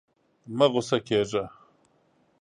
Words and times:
مه 0.57 0.65
غوسه 0.71 0.97
کېږه! 1.07 1.43